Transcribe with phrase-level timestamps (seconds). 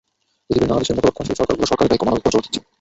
[0.45, 2.61] পৃথিবীর নানা দেশের মতো রক্ষণশীল সরকারগুলো সরকারি ব্যয় কমানোর ওপর জোর দিচ্ছে।